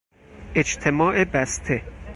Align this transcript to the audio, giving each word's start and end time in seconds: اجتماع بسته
اجتماع 0.55 1.23
بسته 1.25 1.81